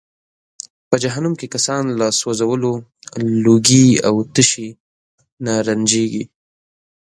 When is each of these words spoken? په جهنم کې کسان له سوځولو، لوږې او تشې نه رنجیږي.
په 0.89 0.95
جهنم 1.03 1.33
کې 1.39 1.47
کسان 1.55 1.83
له 1.99 2.07
سوځولو، 2.19 2.73
لوږې 3.43 3.87
او 4.07 4.15
تشې 4.33 4.69
نه 5.45 5.53
رنجیږي. 5.67 6.23